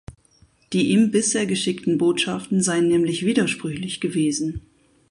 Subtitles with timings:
[0.73, 4.61] Die ihm bisher geschickten Botschaften seien nämlich widersprüchlich gewesen.